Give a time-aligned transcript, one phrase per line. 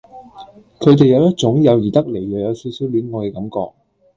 [0.79, 3.77] 佢哋有一種友誼得嚟又有少少戀愛嘅感覺